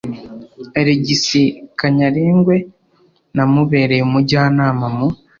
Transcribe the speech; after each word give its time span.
alegisi 0.79 1.41
kanyarengwe. 1.79 2.55
namubereye 3.35 4.01
umujyanama 4.07 4.85
mu 4.95 5.07